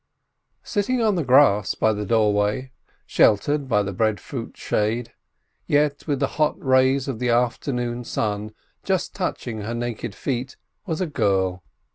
[0.63, 2.71] Sitting on the grass by the doorway,
[3.05, 5.13] sheltered by the breadfruit shade,
[5.67, 8.51] yet with the hot rays of the afternoon sun
[8.83, 11.61] just touching her naked feet, was a girl.